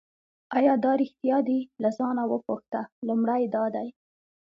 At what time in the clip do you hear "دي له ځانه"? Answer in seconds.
1.47-2.23